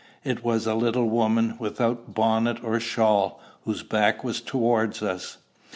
[0.23, 5.37] It was a little woman, without bonnet or shawl, whose back was towards us.